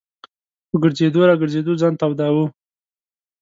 په 0.69 0.75
ګرځېدو 0.83 1.21
را 1.29 1.35
ګرځېدو 1.41 1.73
ځان 1.81 1.93
توداوه. 2.01 2.45